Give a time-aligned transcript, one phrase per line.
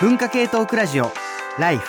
[0.00, 1.10] 文化系トークラジオ
[1.58, 1.88] ライフ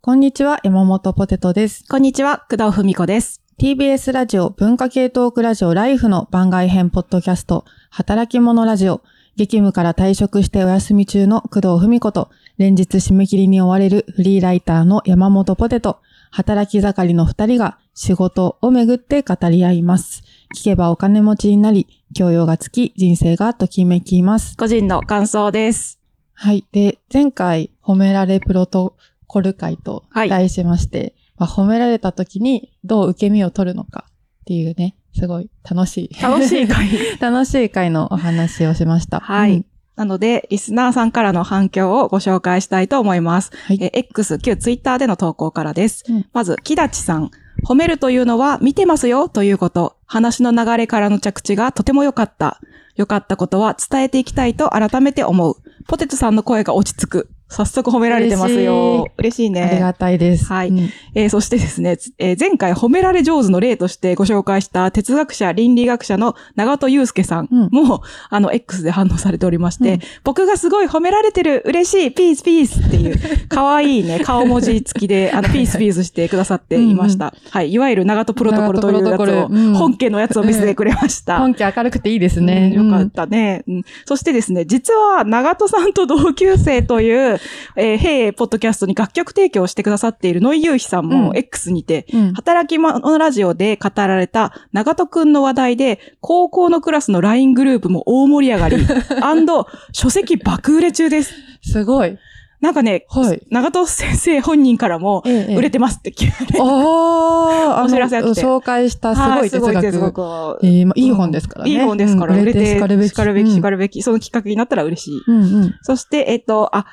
[0.00, 1.84] こんにちは、山本ポテトです。
[1.88, 3.40] こんにちは、工藤文子です。
[3.60, 9.00] TBS ラジオ文化系トークラジオライフの番外編ポッドキャスト、働き者ラジオ。
[9.36, 16.00] 激務から退職してお休み中の工藤文子と、連日締め切りに追われるフリーライターの山本ポテト、
[16.32, 20.24] 働き盛りの二人が仕事をめぐって語り合います。
[20.58, 24.56] 聞けばお金持ちになり、教養がつき、人生がときめきます。
[24.56, 25.99] 個人の感想です。
[26.42, 26.64] はい。
[26.72, 36.22] で、前回、褒められプロトコル会とはい題しまして、まあ、褒められた時にどう受け身を取るのかっていうね、すごい楽しい。
[36.22, 36.88] 楽しい回。
[37.20, 39.20] 楽しい会のお話をしました。
[39.20, 43.50] はいうんなので、リスナーさんからの反響をご紹介したいと思います。
[43.66, 46.06] はいえー X、旧 Twitter での投稿からです。
[46.08, 47.30] うんまず、木立さん。
[47.66, 49.96] 褒めるというのは見てますよということ。
[50.06, 52.62] 話の流れからの着地がとても良かった。
[53.00, 55.56] 良かったことは伝えていきたいと改めて思う。
[55.88, 57.30] ポテトさんの声が落ち着く。
[57.50, 59.08] 早速褒められてますよ。
[59.18, 59.62] 嬉しいね。
[59.62, 60.46] ありがたいです。
[60.46, 60.78] はいうん
[61.14, 73.16] えーそしてですね、つえー前回褒められ上手の例としてご紹介した哲学者、倫理学者の長戸祐介さんうんも、あの、X で反応されておりまして、うん僕がすごい褒められてる、嬉しい、ピースピースっていう、
[73.48, 77.34] 可愛いね、顔文字付きで、あの、ピースピースしてくださっていました。
[77.50, 77.72] はい。
[77.72, 81.38] いわゆる長戸プロトコルというやつを、本家のやつを見せてくれました。
[81.38, 82.72] 本気明るくていいですね。
[82.76, 87.39] うんよかったね、うんそしてですね、実は長戸さんと同級生という、
[87.76, 92.20] えー、ヘイポッドキャストに楽曲提供してくださっているノイユーヒさんもうん X にて、うん。
[92.20, 98.76] うん働き者ラジオで語られた長戸くんの話題で、高校のクラスの LINE グループも大盛り上がり、
[99.20, 101.34] アンド書籍爆売れ中です。
[101.62, 102.18] すごい。
[102.60, 103.42] なんかね、はい。
[103.50, 109.80] 長戸先生本人からも、ええ売れてますって聞いて、ああ、 お知らせが来て紹介したすごはい哲学。
[109.80, 111.70] 哲学えーまあ、いい本ですからね。
[111.70, 113.08] いい本ですから、うん売れて、叱るべき。
[113.08, 114.02] 叱るべき、叱るるべき。
[114.02, 115.22] そのきっかけになったら嬉しい。
[115.26, 115.74] うんうん。
[115.82, 116.84] そして、えっと、あ、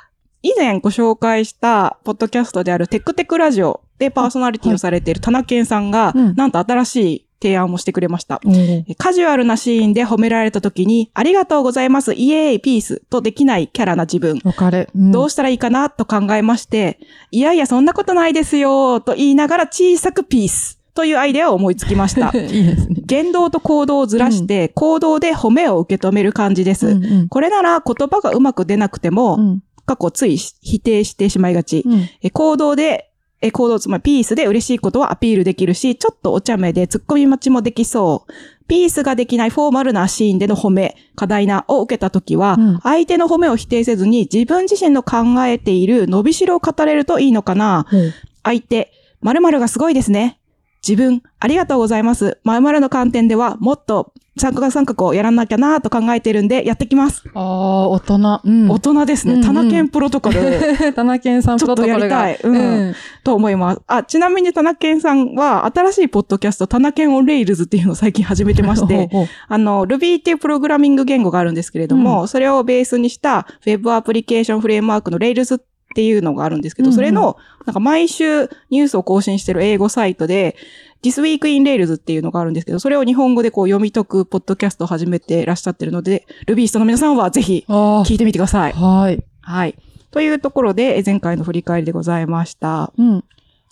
[0.43, 8.39] 以前ご紹介した、ポッドキャストであるテックテクラジオでパーソナリティをされている田中健さんが、うんなんと新しい提案をしてくれました。
[8.45, 14.39] おーえカジュアルなシーンで褒められた時に、ありがとうございます、イエーイ、ピースとできないキャラな自分。
[14.43, 16.99] うんどうしたらいいかなと考えまして、
[17.31, 22.31] いやいや、そんなことないですよ、と言いながら小さくピースというアイデアを思いつきました。
[22.37, 22.95] いいですね。
[23.05, 26.87] 言動と行動をずらして、行動で褒めを受け止める感じです。
[26.87, 31.81] うんうんこれなら言葉がうまく出なくても、うん過去つい否定してしまいがち。
[31.85, 33.09] うんえ行動で、
[33.41, 38.33] え行動、つまりピースで嬉しいことをアピールできるし、ちょっとお茶目で突っ込み待ちもできそう。
[38.67, 47.87] ピースができないフォーマルなシーンでの褒め、課題なを受けたときは、うん相手の褒めを否定せずに自分自身の考えている伸びしろを語れるといいのかな。
[47.91, 48.11] うん
[48.43, 50.39] 相手、〇〇がすごいですね。
[50.87, 52.39] 自分、ありがとうございます。
[52.43, 57.23] 〇〇の観点では、もっと三角三角をやらなきゃなと考えてるんで、やってきます。
[57.33, 58.41] ああ、大人。
[58.43, 58.69] うん。
[58.69, 59.33] 大人ですね。
[59.33, 60.35] うんうんタナケンプロトコル。
[60.93, 61.99] 田中健さんプロトコルが。
[61.99, 63.81] ちょっとやりたいうんと思います。
[63.87, 69.09] あ、ちなみに、タナケンさんは、新しいポッドキャスト、タナケンオンレイルズっていうのを最近始めてまして、
[69.47, 75.65] あの、Ruby っていうプログラミング言語があるんですけれども、それをベースにした Web アプリケーションフレームワークの Rails って
[76.03, 80.55] いうのがあるんですけど、それの、なんか毎週ニュースを更新してる英語サイトで、
[81.03, 88.73] This Week in Rails っていうのがあるんですけど、それを日本語でこう読み解くポッドキャストを始めていらっしゃってるので、Ruby ストの皆さんはぜひあ聞いてみてください。
[88.75, 89.23] あ、はい。
[89.41, 89.75] はい。
[90.11, 92.91] というところで、え前回の振り返りでございました。
[92.97, 93.23] うん。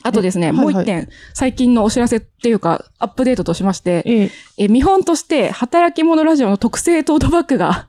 [0.03, 4.31] あとですね、えもう一はい点、最近のお知らせっていうか、アップデートとしまして、ええ。
[4.58, 7.88] え見本として、働き者ラジオの特製トートバッグが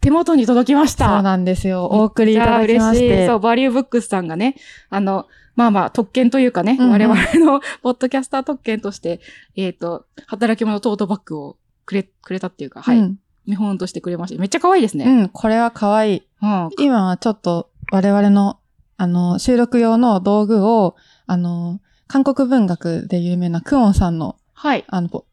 [0.00, 1.08] 手元に届きました。
[1.08, 1.84] そうなんですよ。
[1.84, 3.00] お送りいただきまし。
[3.00, 3.26] て。
[3.26, 4.56] そう、バリューブックスさんがね、
[4.88, 9.20] あの、まあまあ、特権というかね、うんうん我々のポッドキャスター特権として、
[9.56, 13.18] えっ、と、働き者トートバッグをくれ、くれたっていうか、はい、うん。
[13.46, 14.40] 見本としてくれました。
[14.40, 15.04] めっちゃ可愛いですね。
[15.04, 16.22] うん、これは可愛い。
[16.42, 16.70] うん。
[16.78, 18.58] 今はちょっと我々の、
[18.96, 20.96] あの、収録用の道具を、
[21.26, 24.84] あの、韓国文学で有名なクオンさんの、はい。
[24.88, 25.24] あの、ポ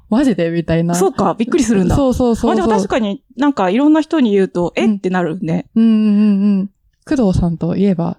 [0.09, 0.51] マジで？
[0.51, 0.93] みたいな。
[0.93, 1.95] そうか、びっくりするんだ。
[1.95, 2.51] そうそうそうそう。
[2.51, 4.85] あでも確かになんかいろんな人に言うと、え？
[4.85, 5.67] うんってなるね。
[5.75, 5.83] うん。
[5.83, 6.69] うんうんうん。
[7.07, 8.17] 工藤さんといえば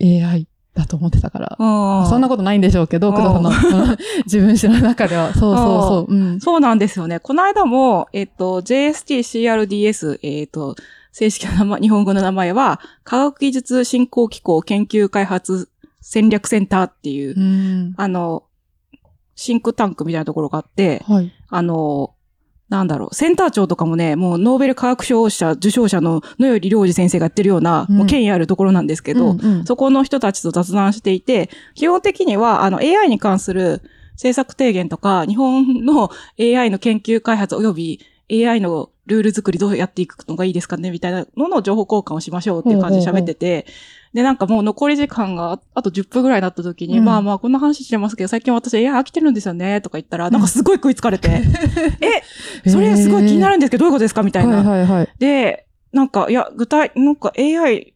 [0.00, 3.52] AI だと思ってたからうんそんなことないんでしょうけど、うん工藤さんのう
[3.94, 3.96] ん
[4.26, 5.32] 自分史の中では。
[5.32, 6.14] そうそうそう。
[6.14, 6.40] うん。
[6.40, 7.18] そうなんですよね。
[7.18, 10.76] この間も、えっと、JSTCRDS、えっと、
[11.12, 15.70] 正式な名前、日本語の名前は、科学技術振興機構研究開発
[16.00, 17.94] 戦略センターっていう、うん。
[17.96, 18.44] あの、
[19.34, 21.32] シンクタンクみたいなところがあって、はい。
[21.48, 22.12] あの、
[22.68, 27.96] なんだろう、センター長とかもね、もうノーベル化学賞者、受賞者の野より良二先生がやってるような、うん。
[27.98, 29.64] もう権威あるところなんですけど、うんうん。
[29.64, 33.82] そこの人たちと雑談していて、基本的には、あの、AI に関する
[34.14, 36.10] 政策提言とか、日本の
[36.40, 38.00] AI の研究開発及び
[38.48, 43.66] AI のルール作りどうやっていくのがいいですかねみたいなのの情報交換をしましょうっていう感じで喋ってて、
[44.16, 51.42] で、なんかもう残り時間があと10分ぐらいになった時に、うんまあまあこんな話してますけど、最近私 AI 飽きてるんですよねとか言ったら、なんかすごい食いつかれて、
[52.64, 54.56] え、それすごい気になるんですけど、どういうことですかみたいな。
[54.56, 55.08] はいはいはい。
[55.18, 57.92] で、なんか、いや、具体、なんか AI、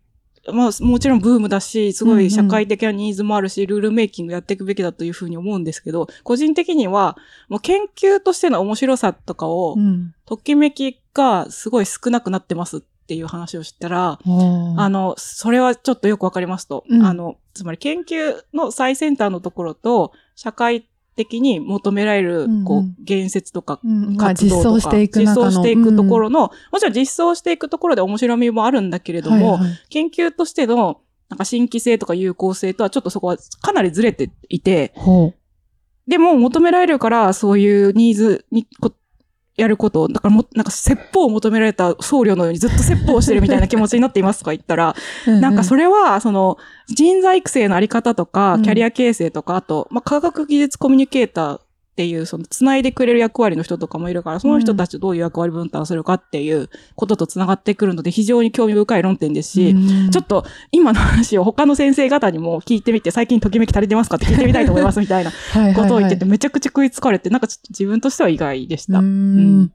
[0.53, 7.17] まあ、もちろんブームだし、すごい社会的なニーズもあるし、ルールメイキングやっていくべきだというふうに思うんですけど、個人的には、
[7.49, 10.15] もう研究としての面白さとかをう、ん。
[10.27, 16.85] ときめきがすごい少なくなってますっていう話をしたら、あの、それはちょっとよくわかりますと。
[16.89, 17.05] うん。
[17.05, 20.87] あの、つまり研究の最先端のところと、社会
[21.17, 22.85] 的に求められる、こう、うん。
[22.85, 29.71] うん言説とか活動とか、実装していくしていくところの、もちろん実装していくところで面白みもあるんだけれども、はいはい。
[29.89, 35.33] 研究としての、なんか新規性とか有効性とはちょっとそこはかなりずれていて、ほ
[36.07, 38.93] でも求められるからそういうニーズにこ
[39.61, 44.95] やることを、だからも、なんか説法を求められた僧侶のようにずっと説法をしてるみたいな気持ちになっていますとか言ったら、
[45.27, 45.41] う。
[45.41, 46.59] なんかそれ、れは、その、
[46.89, 51.61] 人材育成のあり方とかうん、キャリア形成とか、あと、まあ、科学技術コミュニケーター
[52.00, 59.76] っていう、その、繋いでくれる役割の人とかもいるから、その人たちとどういう役割分担するかっていうことと繋がってくるので、非常に興味深い論点ですし、
[60.11, 65.32] ちょっと、と今の話を他の先生方にも聞いてみて、最近ときめき足りてますかって聞いてみたいと思いますみたいな
[65.75, 69.00] ことを言ってて、めちゃくちゃ食いつかれて、なんかちょっと自分としては意外でした。
[69.00, 69.73] ううんん。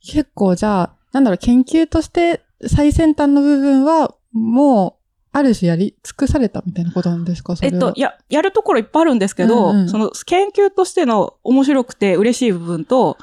[0.00, 5.03] 結構じゃあ、なんだろう、研究として最先端の部分は、もう、
[5.34, 7.56] ある種やり尽くされたみたいなことなんですか？
[7.56, 7.74] それは。
[7.74, 9.88] えっと、いや、やるところいっぱいあるんですけど、うんうん。
[9.88, 13.18] その研究としての面白くて嬉しい部分と、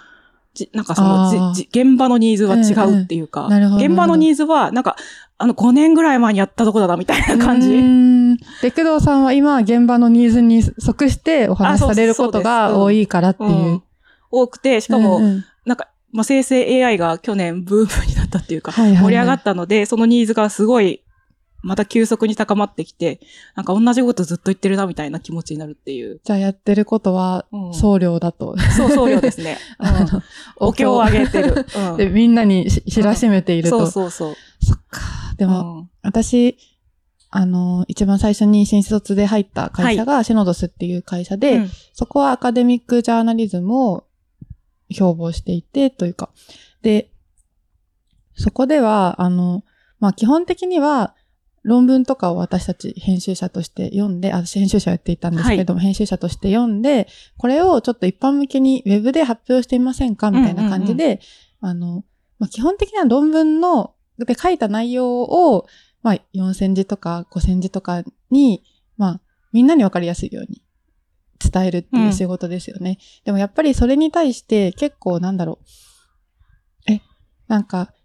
[0.54, 4.98] じなんかそのじじ現場のニーズは違うっていうか、うんうんなるほど現場のニーズは、なんか、
[5.38, 7.70] あの、5年ぐらい前にやったとこだな、みたいな感うじ。
[7.82, 8.36] ん。
[8.62, 13.50] で、工藤さんは今、現場のニーズに即してお話しされることが多いからっていう。
[13.50, 13.84] うん。
[14.30, 15.22] 多くて、しかも、
[15.66, 21.02] なんか、まあ、生成 AI が去年ブームになったっていうか、盛り上がったので、そのニーズがすごい、
[21.62, 23.20] また急速に高まってきて、
[23.56, 26.20] なんか同じことずっと言ってるな、みたいな気持ちになるっていう。
[26.24, 28.58] じゃあやってることはうん送料だと。
[28.76, 29.58] そう、僧侶ですね。
[29.80, 30.22] うんあの
[30.58, 31.66] お経をあげてる。
[31.92, 33.80] うんで、みんなにし知らしめていると。
[33.80, 34.36] そうそうそう。
[34.66, 35.02] そっか。
[35.38, 36.56] ででも、、私、
[37.32, 44.06] あの、一番最初に新卒で入った会社がシノドスっていう会社で、うんそこはアカデミックジャーナリズムを
[44.92, 46.30] 標榜していて、というか。
[46.82, 47.10] で、
[48.36, 49.64] そこでは、あの、
[50.00, 51.16] まあ、基本的には、
[51.64, 61.20] 論文とかを私たち編集者として読んで、あ私編集者やっていたんですけれども、編集者として読んで、これをちょっと一般向けにウェブで発表してみませんかみたいな感じで、
[61.60, 62.04] あの、
[62.40, 65.68] まあ、基本的な論文の、で書いた内容を、
[66.04, 68.64] まあ、4000字とか5000字とかに、
[68.98, 70.62] まあ、みんなにわかりやすいように
[71.42, 72.98] 伝えるっていう仕事ですよね。
[73.26, 75.60] でもやっぱりそれに対して結構なんだろ
[76.88, 76.92] う。
[76.92, 77.02] え、
[77.48, 78.01] なんか、い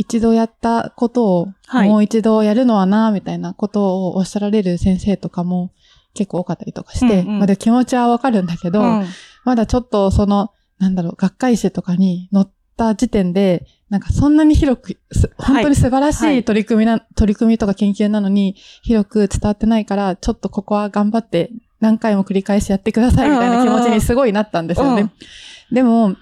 [0.00, 1.88] 一度やったことをはい。
[1.88, 5.72] もう一度やるのはな、みたいなことをおっしゃられる先生とかも
[6.14, 7.38] 結構多かったりとかして、うんうん。
[7.38, 9.06] まあで気持ちはわかるんだけど、うん。
[9.44, 14.96] まだちょっとその、なんだろう、学会誌とかに載った時点で、なんかそんなに広く、
[15.36, 16.38] 本当に素晴らしはい。
[16.38, 25.02] い取り組みな、取り組みとか研究なのに、広く伝わってないから、ちょっとここは頑張って何回も繰り返しやってくださいみたいな気持ちにすごいなったんですよね。
[25.02, 25.74] うん。
[25.74, 26.16] でも、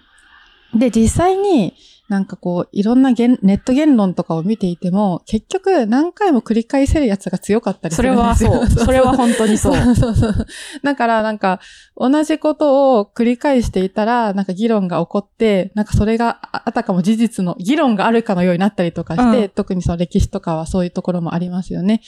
[0.75, 1.75] で、実際に
[2.09, 8.50] なんかこう、いろんな言ネット言論とかを見ていても、結局何回も繰り返せるやつが強かったりすそれるんですよ。
[8.53, 8.85] はそう。
[8.87, 9.77] それは本当にそう。
[9.77, 10.47] そうそうそう。
[10.83, 11.61] だからなんか、
[11.97, 22.00] 同じことを繰り返していたら、なんか議論が起こって、なんかそれがああたかも事実の議論があるかのようになったりとかして、うん特にその歴史とかはそういうところもありますよね。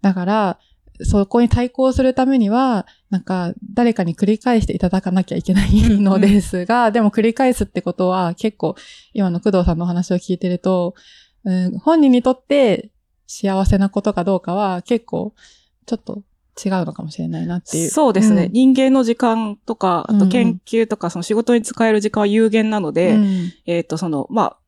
[0.00, 0.58] だから、
[1.04, 8.74] そこに対抗するためには、なんか、誰かに繰り返していただかなきゃいけないのですが、でも繰り返すってことは、結構、
[9.12, 10.94] 今の工藤さんのお話を聞いてると、
[11.44, 12.90] うん、本人にとって
[13.26, 15.34] 幸せなことかどうかは、結構、
[15.86, 16.22] ちょっと
[16.64, 17.90] 違うのかもしれないなっていう。
[17.90, 18.52] そうですね、うん。
[18.52, 23.52] 人間の時間とか、あと研究とか、その仕事に使える時間は有限なので、うん。
[23.66, 24.61] えっ、と、その、まあ、い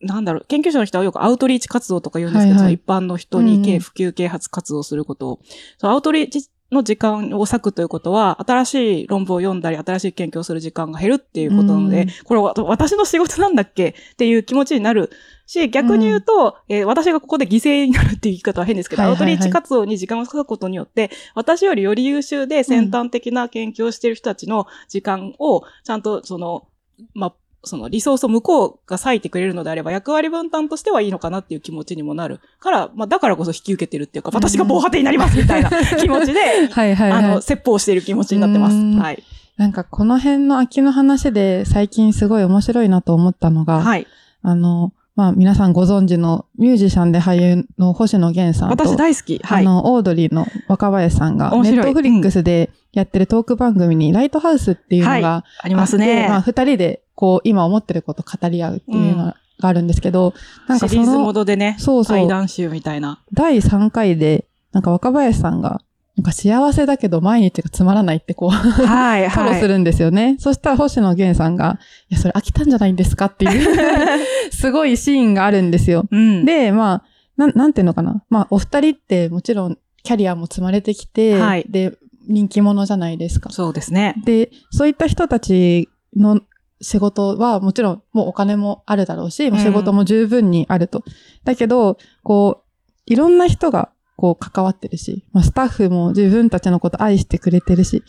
[0.00, 2.74] なんだろう、研究者の人はよくアウトリーチ活動とか言うんですけど、はいはい。
[2.74, 3.62] 一般の人うんうん。
[3.62, 5.28] に啓普及啓発活動をすること。
[5.30, 5.40] を、
[5.78, 13.88] そのアウトリーチの時間を割くということは、新しい論文を読んだり、新しい研究をする時間が減るっていうことなので、うんこれは私の仕事なんだっけ？
[14.12, 15.10] っていう気持ちになる。
[15.46, 19.32] し、逆に言うと、えー私がここで犠牲になるっていう言い方は変ですけど、はいはいはい。
[19.32, 26.68] アウトリーチ活動に時間を割くことによって、私よりより優秀で先端的な研究をしている人たちの時間を、ちゃんとその、
[27.14, 27.34] まあ、
[27.68, 36.40] そのリソースを向こうが割いてくれるのであれば、役割分担としてはいいのかなっていう気持ちにもなるから、まあ、だからこそ引き受けてるっていうか、私が防波堤になりますみたいな気持ちで、
[36.72, 37.24] はいはいはい。
[37.24, 38.76] あの、説法している気持ちになってます。
[38.76, 39.22] うんはい。
[39.56, 44.06] なんかこの辺の秋の話で最近すごい面白いなと思ったのが、はい。
[44.42, 49.40] あの、まあ皆さんご存知のミュージシャンで俳優の星野源さんと、私大好き。
[49.42, 49.62] はい。
[49.62, 56.28] あの、オードリーの若林さんが、ネットフリックスでやってるトーク番組に、ライトハウスっていうのがありますね。
[56.28, 60.34] まあ二人で、こう、今思ってること語り合うっていうのがあるんですけど、
[60.68, 63.20] なんかそシリーズもの、のでね、そうそう対談集みたいな。
[63.32, 65.80] 第3回で、なんか若林さんが、
[66.16, 69.60] なんか幸せだけど毎日がつまらないってこう、はい、 フォローはい。
[69.60, 70.36] するんですよね。
[70.38, 73.76] そしたら星野源さんが、いや、それ飽きたんじゃないんですかっていう、
[74.54, 76.06] すごいシーンがあるんですよ。
[76.08, 76.44] うん。
[76.44, 77.02] で、まあ、
[77.36, 78.22] なん、なんていうのかな。
[78.30, 81.98] まあ、お二人ってもちろんキャリアも積まれてきて、はいで、
[82.28, 83.50] 人気者じゃないですか。
[83.50, 84.14] そうですね。
[84.24, 86.40] で、そういった人たちの
[86.80, 91.04] 仕事はもちろんもうお金もあるだろうし、仕事も十分にあると。
[91.44, 98.02] だけど、こう、いろんな人がこう関わってるし、まあ、スタッフも自分たちのこと愛してくれてるし、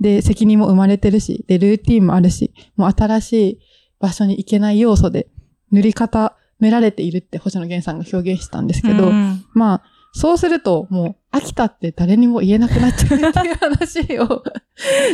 [0.00, 3.58] で、責任も生まれてるし、で、ルーティンもあるし、もう新しい
[4.00, 5.28] 場所に行けない要素で
[5.70, 14.44] 塗り固められているって星野源さんが表現してたんですけど、うんまあ、そうすると、もう、飽きたって誰にも言えなくなっちゃうっていう話を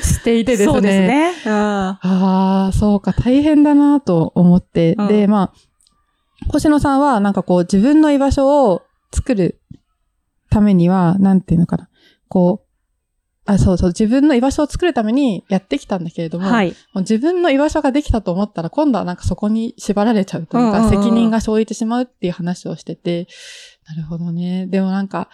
[0.03, 0.73] していてですね。
[0.73, 1.33] そうですね。
[1.47, 1.99] うんあ
[2.69, 4.95] あ、そうか、大変だなと思って。
[4.99, 5.53] うんで、まあ、
[6.53, 8.83] 星野さんは、なんかこう、自分の居場所を
[9.15, 9.61] 作る
[10.51, 11.89] ためには、なんていうのかな。
[12.29, 12.71] こう、
[13.51, 16.69] あ、そうそう、自分の居場所を作るためにやってきたんだけれども、はい。
[16.69, 23.27] もう自分の居場所ができたと思ったら、今度はなんかそこに縛られちゃうというか、うんうんうん責任が生じてしまうっていう話をしてて、
[23.89, 24.67] なるほどね。
[24.67, 25.31] でもなんか、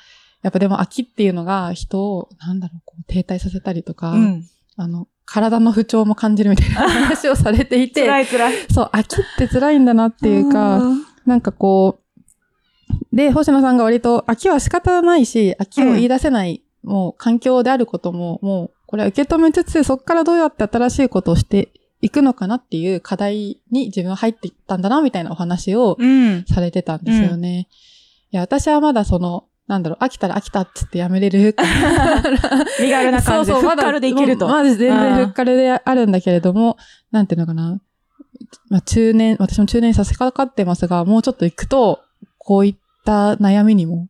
[0.46, 4.46] やっぱでも秋っていうのが人を、なんだろう、こう停滞させたりとか、うん。
[4.76, 8.54] あの、体の不調も感じるみたいな話をされていて、 辛い辛い。
[8.72, 11.98] そう、秋って辛いんだなっていうか、んなんかこ
[13.12, 21.72] う、で、星野さんが割と、秋は仕方ないし、秋を言い出せない、もう環境であることも、もう、これは受け止めつつ、そこからどうやって新しいことをして
[22.02, 26.44] いくのかなっていう課題に自分は入っていったんだな、みたいなお話をうん。
[26.44, 27.66] されてたんですよね。
[28.30, 31.56] いや、私はまだその、なんだろう、飽きたら飽きたっつってやめれる
[32.80, 34.46] 身軽な感じで、そうそうフッカルでいけると。
[34.46, 36.76] まだ全然うんフッカルであるんだけれども、
[37.10, 37.80] なんていうのかな。
[38.68, 42.00] まあ中年、私も中年に差し掛かってますが、もうちょっと行くと、
[42.38, 44.08] こういった悩みにも、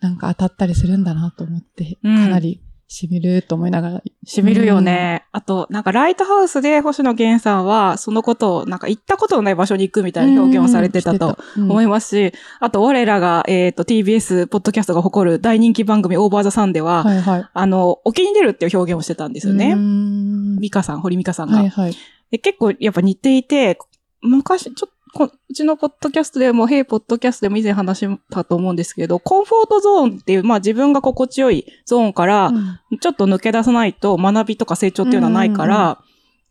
[0.00, 4.02] なんか当たったりするんだなと思って、うんかなり染みると思いながら。
[4.24, 5.26] しみるよね。
[5.30, 17.48] あと、なんかライトハウスで星野源さんは、そのことを、なんか行ったことのない場所に行くみたいな表現をされてたと思いまますし、あと我らが、えっ、と、TBS、ポッドキャストが誇る大人気番組オーバーザサンでは、はいはい。
[17.52, 19.74] あの、沖に出るっていう表現をしてたんですようーね。
[19.74, 21.58] んミカさん、堀ミカさんが。
[21.58, 21.96] はいはい。
[22.30, 23.78] で結構やっぱ似ていて、
[24.20, 32.52] 昔、ちょっと、こうちのポッドキャストでも、ヘイポッドキャストでも以前話したと思うんですけど、コンフォートゾーンっていう、まあ自分が心地よいゾーンから、
[33.00, 35.98] ちょっと抜け出さないと学びとか成長っていうのはないから、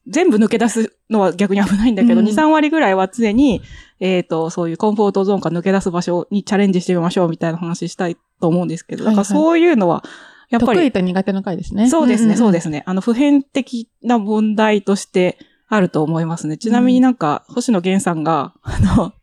[0.07, 3.61] 全部抜け出すのは逆に危ないんだけど、うん2、3割ぐらいは常に、
[3.99, 10.03] えっ、と、そういうコンフォートゾーンから抜け出す場所にチャレンジしてみましょうみたいな話したいと思うんですけど、だからそういうのは、
[10.49, 11.89] やっぱり得意と苦手の回ですね。
[11.89, 12.53] そうですね、そうす。
[12.53, 12.83] ですね。
[12.85, 16.57] あの、普遍的な問題としてあると思いますね。
[16.57, 19.13] ちなみになんか、星野源さんが、あの、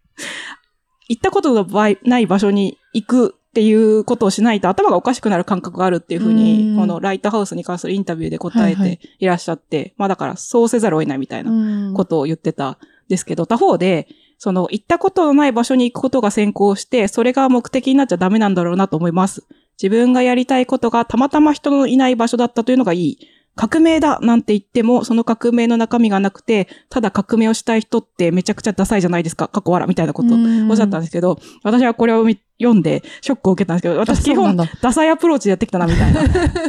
[1.09, 12.77] 行ったことの場合ない場所に行くっていうことをしないと頭がおかしくなる感覚があるっていうふううに、んこのライトハウスに関するインタビューで答えはいはいていらっしゃって、まあだからそうせざるを得ないみたいなうんことを言ってたん
[13.09, 14.09] ですけど、他方で、
[14.39, 19.45] その行ったことのない場所に行くことが先行して、それが目的になっちゃダメなんだろうなと思います。
[19.81, 23.19] 自分がやりたいことがたまたま人のいない場所だったというのがいい。
[23.57, 29.49] 革命だなんて言っても、その革命の中身がなくて、ただ革命をしたい人ってめちゃくちゃダサいじゃないですか。
[29.49, 30.39] カッコ笑みたいなことを
[30.71, 36.23] おっしゃったんですけど、私はこれを見読んでショックを受けたんですけど、私基本ダサいアプローチでやってきたなみたいな。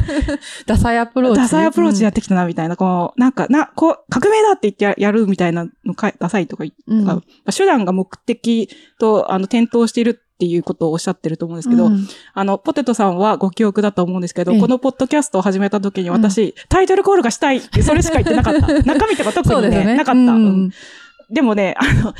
[0.65, 1.37] ダサいアプローチ。
[1.39, 12.07] ダサいアプローチでやってきたなみたいな、こう、なんか、な、こう、革命だって言ってややるみたいなのか、ダサいとかうんまあ手段が目的と、あの、転倒しているっていうことをおっしゃってると思うんですけど、うん。
[12.33, 14.59] あの、ポテトさんはご記憶だと思うんですけど、ええ。
[14.59, 18.67] このポッドキャストを始めた時に私、タイトルコールがしたいって、それしか言ってなかった。
[18.83, 19.95] 中身とか特にね、ね。
[19.95, 20.27] なかった、うん。
[20.27, 20.71] うん。
[21.29, 22.13] でもね、あの、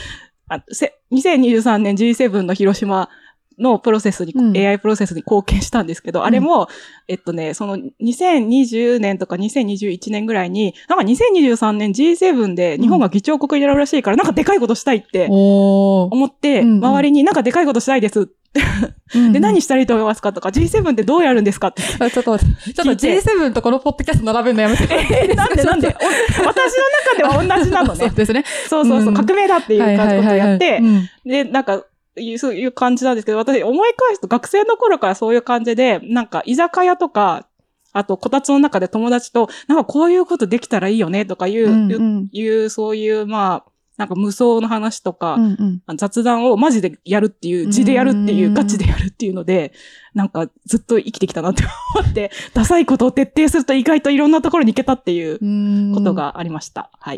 [0.48, 3.10] あせ2023年 G7 の広島
[3.60, 6.68] のプロセスに、うん AI プロセスに貢献したんですけど、あれも、
[7.08, 18.30] えっとね、その2020年とか2021年ぐらいに、なんか2023年 G7 で日本が議長国になるらしいから、なんかでかいことしたいって思って、うんうん周りになんかでかいことしたいです。
[19.34, 21.84] で、何したらいいと思いますかとか、G7 ってどうやるんですかって。
[22.00, 22.38] あちょっと。
[22.40, 24.88] ちょっと聞いて G7 とこのポッドキャスト並べるのやめて。
[25.30, 25.88] えなんでなんで？
[25.92, 26.06] お私
[26.44, 28.00] の中では同じなのね。
[28.00, 28.44] そうですね。
[28.70, 31.84] そうそうそう、うん革命だっていう感じのことをやってう、んで、なんか、
[32.18, 37.48] いうそういう感じなんですけど、私思い返すと学生の頃からそういう感じで、なんか居酒屋とか、
[37.94, 49.72] あとこたつの中で友達と、なんかこういうことできたらいいよねとかいう、うんうんいう、そういう、まあ、なんか無双の話とか、うんうん雑談をマジでやるっていう、字でやるっていうう、んガチでやるっていうので、
[50.14, 51.64] なんかずっと生きてきたなって
[51.96, 56.92] 思って、 ダサいことを徹底すると意外といろんなところに行けたっていううんことがありました。
[57.00, 57.18] はい。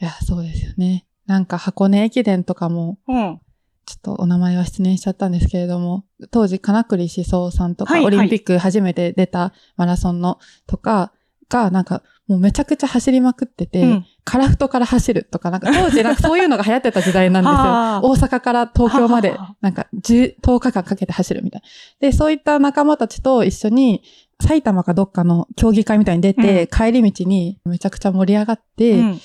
[0.00, 1.06] いや、そうですよね。
[1.26, 3.40] なんか箱根駅伝とかも、うん。
[3.86, 11.12] ちょっとお名前は失念しちゃったんですけれども、当時、金栗思想さんとか、はいオリンピック初めて出たマラソンのとか
[11.48, 14.06] が、なんか、もうめちゃくちゃ走りまくってて、うん。
[14.24, 17.56] カラフトから走るとか、なんか当時、なんかそういうのが流行ってた時代なんですよ。
[17.56, 21.62] は あ大阪から東京まではあ、なんか10、10日間かけて走るみたい
[22.00, 22.08] な。
[22.08, 24.02] で、そういった仲間たちと一緒に、
[24.40, 29.20] 埼玉かどっかの競技会みたいに出て、帰り道にめちゃくちゃ盛り上がって、うん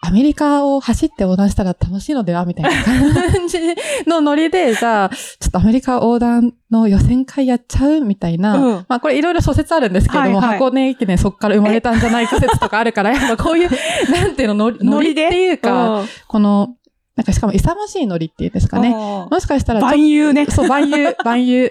[0.00, 3.58] アメリカを走って横断したら楽しいのではみたいな感じ
[4.06, 8.56] のノリで、じゃあ、ちょっとアメリカ横断の予選会やっちゃうみたいな。
[8.56, 13.70] うんまあこれいろいろ諸説あるんですけれども、はいはい箱根駅伝そこから生まれたんじゃないか説とかあるから、 やっぱこういう、
[14.10, 16.74] なんていうの、ノリノリっていうか、うんこの、
[17.16, 18.90] なんかしかも勇ましいノリっていうんですかね。
[18.90, 18.94] うん
[19.30, 20.46] もしかしたら万有ね。
[20.46, 21.70] そう、万有、万有。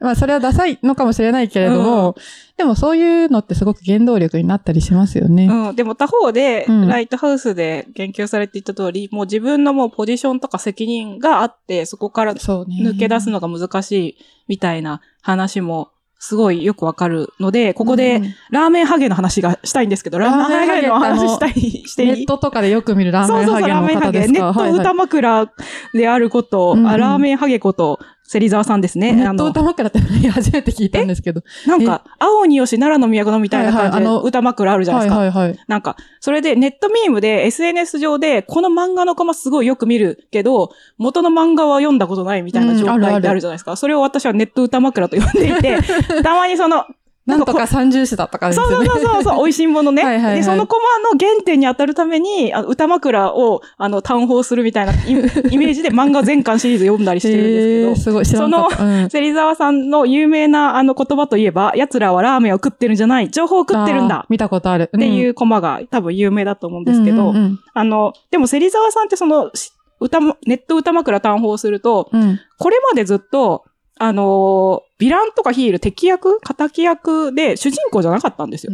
[0.00, 2.16] まあ、それはダサいのかもしれないけれども、
[2.56, 5.46] でもそういうのってすごく原動力になったりしますよね。
[5.46, 5.76] うん。
[5.76, 12.76] でも他方で、うんライトハウスで言及されていた通り、もう自分のもうポジションとか責任があって、そこからそうね。
[12.82, 14.16] 抜け出すのが難しい
[14.48, 22.12] みたいな話もすごいよくわかるので、ここでうんラーメンハゲの話がしたいんですけど、ラーメンハゲの話したい、していい？
[22.12, 24.06] ネットとかでよく見るラーそうそうそう、メンハゲのラーメンハゲ。
[24.06, 25.52] 方ですかネット歌枕
[25.94, 27.98] であること、うんうんあラーメンハゲこと、
[28.30, 29.10] 芹沢さんですね。
[29.10, 31.42] あのネット歌枕って初めて聞いたんですけど。
[31.66, 35.18] なんか、青によし、奈良の都のみたいな感じで歌枕あるじゃないですか。
[35.18, 35.58] はいはいはい。
[35.66, 43.74] なんか、それでネットミームで SNS 上で、この漫画のコマすごいよく見るけど、元の漫画は読んだことないみたいな状態ってあるじゃないですか。
[43.74, 45.78] それを私はネット歌枕と呼んでいて、
[46.22, 46.84] たまにその、
[47.30, 48.86] なんとか三重視だったかですそうよね。
[48.86, 50.04] そうそうそうそう、美味しいものね。
[50.04, 54.96] はいはいはいで、そのコマの原点に当たるために、あの歌枕を、あの、単放するみたいなイ
[55.50, 58.84] イメージで漫画全巻シリーズ読んだりしてるんですけどへー、すごい知らなかった。
[58.84, 64.84] うん芹沢さんの有名なあの言葉といえば、奴らはラーメンを食ってるんじゃない、情報を食ってるんだ見たことある。。
[64.84, 73.64] っていううコマが多分有名だと思うんですけど、うんうんあの、でも芹沢さんってその、し歌も、ネット歌枕単放すると、うんうんこれまでずっと、
[74.02, 78.72] あのーヴィランとかヒール、敵役、敵役で主人公じゃなかったんですよ。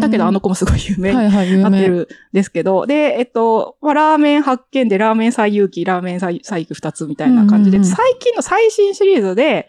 [0.00, 1.12] だけどあの子もすごい有名。
[1.12, 1.62] に。
[1.62, 9.68] なってるんですけど、で、えっと、まあ、ラーメン発見でラーメン最有機、ラーメン最最優二つみたいな感じで、最近の最新シリーズで、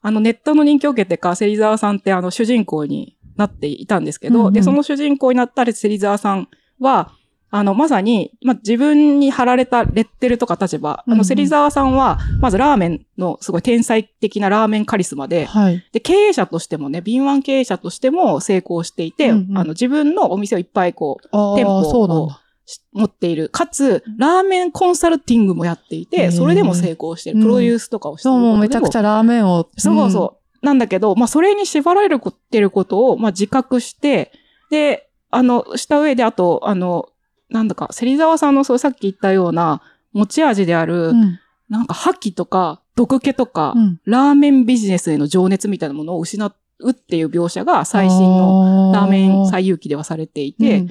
[0.00, 4.52] あのネットの人気を受けてか、芹沢さんってあの主人公になっていたんですけど、うんうん。
[4.52, 7.12] で、その主人公になった芹沢さんは、
[7.52, 15.84] あの、まさに、まあ、自分に貼られたレッテルとか立場、あうんうんの、芹沢さんは、まずラーメンのすごい天才的なラーメンカリスマで、はい。
[15.92, 22.40] で、経営者としてもね、敏腕経営者としても成功していて、うんうんあの、自分のお店をいっぱいこう、店舗そうなんだ。
[22.66, 23.48] し持っている。
[23.48, 27.38] かつ、ラーメンコンサルティングもやっていへて、ーそれでも成功してる。
[27.38, 29.68] うんプロデュースとかをしてるそう、もうめちゃくちゃラーメンを。
[29.76, 30.64] そうそう。
[30.64, 34.30] なんだけど、まあ、それに縛られるこってることを、まあ、自覚して、
[34.70, 37.06] で、あの、した上で、あと、あの、
[37.50, 39.82] なんだか、芹沢さんの、そう、さっき言ったような、
[40.12, 41.20] 持ち味である、うん。
[41.20, 41.38] うん。
[41.68, 46.44] なんか、覇気とか、毒気とか、うんラーメンビジネスへの情熱みたいなものを失
[46.80, 50.86] うっていう描写が最新ののラーメン最有機ではされていて、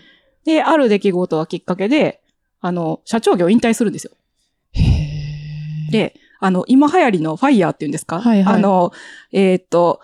[0.46, 2.22] で、ある出来事がきっかけで、
[2.62, 4.12] あの、社長業を引退するんですよ。
[5.92, 8.22] で、あの、今流行りのファイヤーっていうんですか？
[8.22, 8.92] はいはいあの、
[9.32, 10.00] えーっと、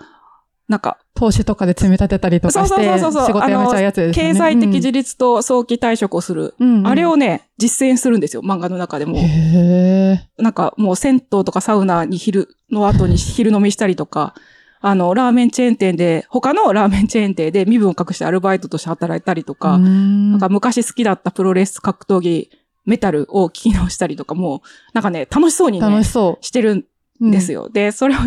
[0.67, 2.83] なんか、投資とかで積み立てたりとかして。
[2.83, 4.33] 仕事辞めちゃうやつですよね。
[4.33, 6.53] 経済的自立と早期退職をする。
[6.59, 9.17] うんうんあれをね、実践するんですよ、漫画の中でも。
[9.17, 14.35] へーなんかもう銭湯とかサウナに昼の後に昼飲みしたりとか、
[14.81, 22.51] あの、ラーメンチェーン店で、他のラーメンチェーン店で身分を隠してアルバイトとして働いたりとか、うんなんか昔好きだったプロレス格闘技、
[22.85, 24.61] メタルを聞き直したりとかも、
[24.93, 26.87] なんかね、楽しそうにね楽し、そしてる。
[27.19, 27.69] ですよ。
[27.69, 28.19] で、それを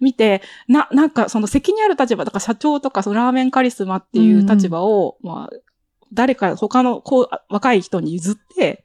[0.00, 5.56] 見て、な、なんかその責任ある立場、だから社長とかそのラーメンカリスマっていう立場を、まあ、
[6.12, 8.84] 誰か他のこう若い人に譲って、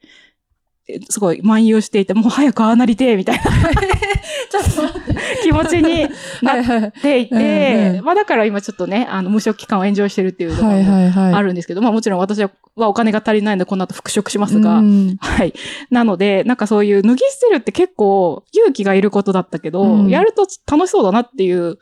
[1.09, 3.43] すごい漫遊していて、もう早くああなりてえ、みたいな
[4.51, 6.09] ちょっと、気持ちに
[6.41, 6.87] なはいはい。
[6.87, 11.33] っていて、まあだから今ちょっとね、あの、無職期間をエンジョイしてるっていうところはいもはいはい。
[11.33, 15.53] あるんですけど、まあもちろん私はお金が足りないのでこの後復職しますが、うんはい。
[15.89, 21.77] なので、なんかそういう脱ぎ捨てるって結構勇気がいることだったけど、うんやると楽しそうだなっていう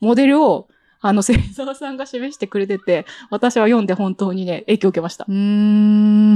[0.00, 0.68] モデルを、
[1.00, 5.32] あの、芹沢さんが示してくれてて、私は読んで本当にね、影響を受けましたう。
[5.32, 6.34] ーん。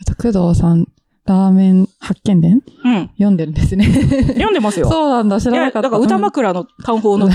[0.00, 0.86] あと、工藤さん、
[1.28, 2.62] ラーメン発見伝？
[2.84, 3.10] うん。
[3.16, 3.84] 読んでるんですね。
[3.86, 4.88] 読んでますよ。
[4.90, 5.82] そうなんだ、知らなかった。
[5.82, 7.28] だから歌枕の単法の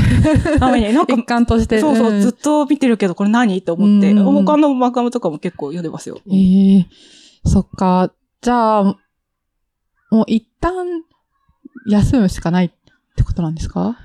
[0.59, 1.79] ために、なんか一、環として。
[1.79, 3.57] そうそう、んずっと見てるけど、これ何？
[3.57, 6.19] って思って、うん他のマガムとかも結構読んでますよ。
[6.31, 6.87] ええ
[7.45, 8.11] そっか。
[8.41, 8.83] じゃあ、
[10.11, 10.73] もう一旦
[11.87, 12.69] 休むしかないっ
[13.15, 13.97] てことなんですか？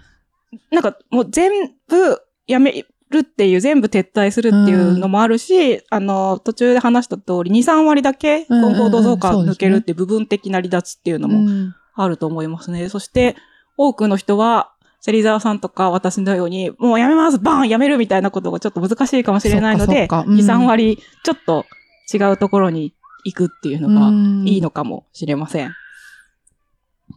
[0.71, 1.51] なんかもう全
[1.89, 8.73] 部やめるっていう、全部撤退するっていうのもあるし、あの、途中で話した通り、2、3割だけうんうんうん。
[8.73, 9.53] コンフォート増加そうですね。
[9.53, 11.75] 抜けるって部分的な離脱っていうのもうん。
[11.95, 12.89] あると思いますね。
[12.89, 13.37] そして、
[13.77, 20.37] 多くの人は、芹沢さんとか私のように、もうやめますバーンやめるみたいなことがちょっと難しいかもしれないので、うん。
[20.37, 21.65] 2、3割ちょっと
[22.13, 22.95] 違うところに
[23.25, 24.11] 行くっていうのが
[24.45, 25.73] いいのかもしれません。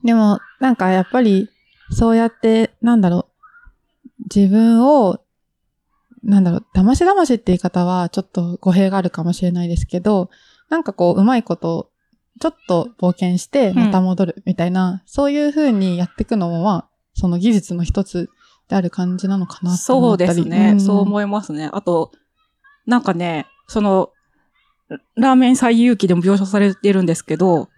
[0.03, 1.49] でも、なんかやっぱり、
[1.91, 5.19] そうやって、なんだろう、自分を、
[6.23, 10.29] なんだろう、騙し騙しって言い方はちょっと語弊があるかもしれないですけど、
[10.69, 11.89] なんかこう、うまいこと、
[12.39, 18.29] ちょっと冒険して、また戻るみたいな、そういう風にやっていくのも、まあ、その技術の一つ
[18.67, 20.35] である感じなのかなとそう思ったり。
[20.35, 20.71] ですね。
[20.71, 21.69] んそう思いますね。
[21.71, 22.11] あと、
[22.85, 24.11] なんかね、その、
[25.15, 27.69] ラーメン最有機でも描写されてるんですけど、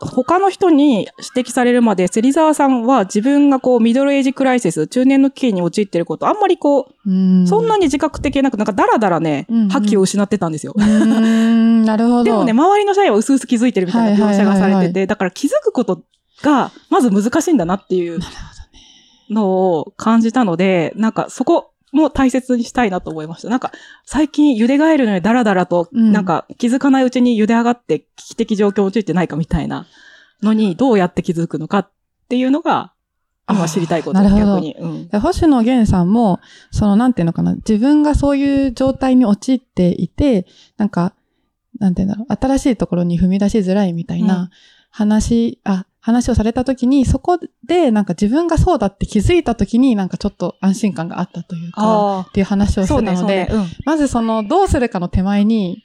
[0.00, 10.74] 他の人に指摘されるまで、芹沢さんは自分がこう、ミドルエイジクライシス、中年の危機に陥ってること、あんまりこう、うんそんなに自覚的なく、なんかダラダラねうんうん、覇気を失ってたんですよ。
[10.76, 12.24] なるほど。
[12.24, 16.02] でもね、周りの社員は薄々気づいてるみたいな描写がされはいはいはいはいてて、だから気づくこと
[16.42, 18.20] が、まず難しいんだなっていう。
[19.30, 23.48] のを感じたので、なんかそこも大切にしたいなと思いました。
[23.48, 23.72] なんか
[24.04, 26.12] 最近茹でガエルのようにダラダラと、うん。
[26.12, 29.86] なんか気づかないうちに茹で上がって危機的状況に陥ってないかみたいな
[30.42, 31.90] のにどうやって気づくのかっ
[32.28, 32.92] ていうのが、
[33.48, 34.76] 今知りたいことあーなるほど逆に。
[34.78, 35.08] うん。
[35.08, 36.38] で星野源さんも、
[36.70, 41.14] その、なんていうのかな、自分がそういう状態に陥っていて、なんか、
[41.78, 44.50] なんていうんだろう、新しいところに踏み出しづらいみたいうなん。
[44.90, 53.48] 話、あ、話をされた時に、そこで、なんか自分がそうだって気づいた時に、なんかちょっと安心感があったというか、あっていう話をあ、してたので、そうね。
[53.50, 55.84] うんまずその、どうするかの手前に、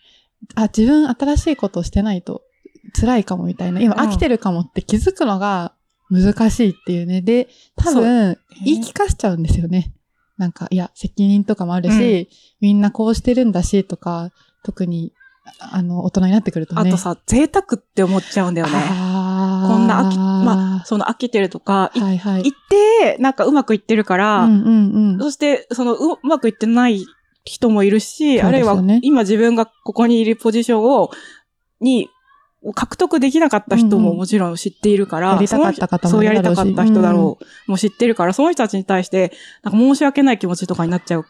[0.56, 2.44] あ、自分新しいことをしてないと
[3.00, 5.74] 辛いかもみたいな、今うん飽きてるかもって気づくのが
[6.10, 7.22] 難しいっていうね。
[7.22, 9.94] で、多分、言い聞かしちゃうんですよね。
[10.38, 12.30] なんか、いや、責任とかもあるし、
[12.62, 14.32] みんなこうしてるんだし、とか、
[14.64, 15.14] 特に、
[15.60, 16.82] あの、大人になってくるとね。
[16.82, 18.74] あとさ、贅沢って思っちゃうんだよね。
[18.74, 22.44] こんな飽き、まあ、その飽きてるとか、いはいはい。
[22.44, 25.20] 行って、なんかうまくいってるから、うんうんうん。
[25.20, 27.06] そして、そのううまくいってない
[27.44, 31.12] 人もいるし、そうあるいは今自分がここにいるポジションを、
[31.80, 32.10] に、
[32.74, 39.32] 獲得できなかった人もうんうんもちろん知っているから、やりたかった方もそうやりたかった人だろう、もう知ってるから、その人たちに対して、
[39.62, 41.26] なんか申し訳ない気持ちとかになっちゃう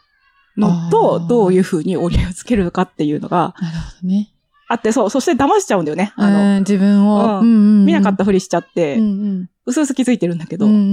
[0.57, 4.29] のあと、ーどういうふうに折り合いをつけるのかっていうのがなるほどね。
[4.67, 6.11] あって、そう、そして騙しちゃうんだよね。
[6.15, 10.83] あの、うん自分を、うんうんうんうん見なかったふりしちゃって、うんうんうすうす気づいてるんだけど、うんうんうん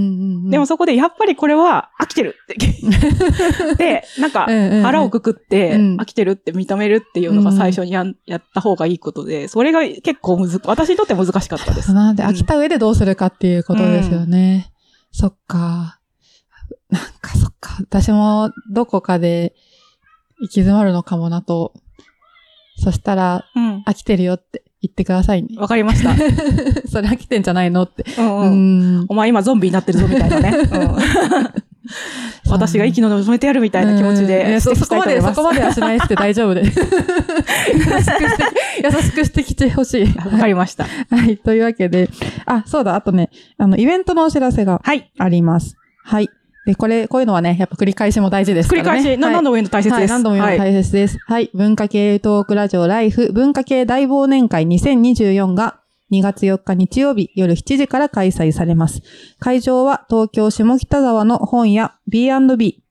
[0.45, 3.77] うんでもそこでやっぱりこれは飽きてるって。
[3.77, 4.47] で、なんか
[4.83, 11.95] 腹をくくってうん飽きてるって認めるっていうのが最初にやった方がいいことで、それが結構むず、私にとって難しかったです。
[11.95, 14.71] なん飽きた上でどうするかっていうことですよね。
[15.13, 15.99] そっか。
[16.93, 17.77] なんかそっか。
[17.81, 19.55] 私もどこかで
[20.41, 21.73] 行き詰まるのかもなと。
[22.77, 23.83] そしたら、うん。
[23.87, 25.49] 飽きてるよって言ってくださいね。
[25.57, 26.15] わかりました。
[26.89, 28.05] それ飽きてんじゃないのって。
[28.19, 29.01] うんううん。
[29.03, 29.07] ん。
[29.09, 30.51] お前今ゾンビになってるぞみたいなね。
[30.51, 30.97] うん
[32.49, 35.21] 私が息の止めてやるみたいな気持ちうんいでやそこまで。
[35.21, 36.63] そこまではしないって大丈夫で。
[36.65, 36.83] 優しく
[38.03, 38.45] して、
[38.85, 40.07] 優しくしてきてほしい。
[40.19, 40.85] わかりました。
[40.85, 41.39] はい。
[41.39, 42.09] というわけで、
[42.47, 45.11] あ、そうだ、あとね、あの、イベントのお知らせがはい。
[45.19, 45.77] あります。
[46.05, 46.29] はい。
[46.65, 48.89] で、これ、こういうのはね、やっぱ繰り返しも大事ですからね。
[48.89, 50.11] 繰り返し、何度も言うの大切はい、です。
[50.11, 51.19] 何度も言うの大切です。
[51.27, 55.81] はい、文化系トークラジオライフ文化系大忘年会2024が
[56.13, 59.03] 2月4日日曜日夜7時から開催されます。
[59.41, 62.83] 会場は東京下北沢の本屋 B&B。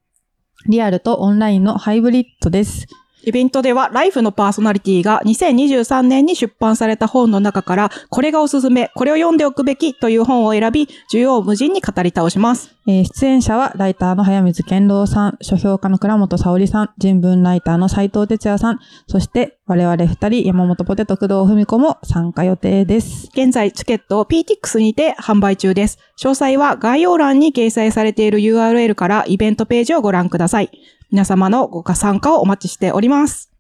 [0.68, 2.88] リアルとオンラインのハイブリッドです。
[3.24, 12.76] イベントでは、ライフのパーソナリティが2023年に出版された本の中から、これがおすすめ、これを読んでおくべきという本を選び、縦横無尽に語り倒します。
[12.88, 23.30] えー出演者はライターの早水健郎さん、書評家の倉本沙織さん、人文ライターの斉藤哲也さん、そして我々二人山本ポテト工藤文子も参加予定です。
[23.34, 26.00] 現在、チケットを PTX にて販売中です。
[26.20, 30.72] 詳細は概要欄に掲載されている URL からイベントページをご覧ください。
[31.12, 33.52] 皆様のご参加をお待ちしております。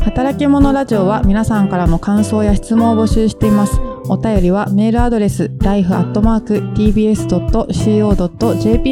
[0.00, 3.80] 働き者ラジオは皆さんからの感想や質問を募集しています。
[4.08, 6.16] お便りはメールアドレス life.tbs.co.jp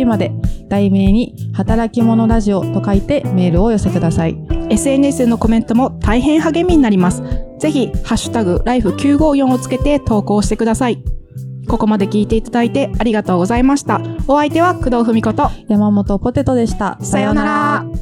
[0.04, 0.32] まで
[0.68, 4.36] 題名に働き者ラジオと書いてメールをお寄せください。
[4.68, 7.22] SNS でのコメントも大変励みになります。
[7.58, 11.02] ぜひ、ハッシュタグ、ライフ954をつけて投稿してください。
[11.68, 14.00] ここまで聞いていただいてありがとうございました。
[14.28, 16.98] お相手は工藤文子と、山本ポテトでした。
[17.02, 17.95] さようなら。